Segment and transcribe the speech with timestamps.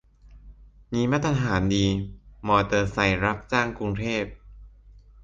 [0.93, 1.85] มีมาตรฐานดี
[2.47, 4.23] มอเตอร์ไซค์รับจ้างกรุงเทพ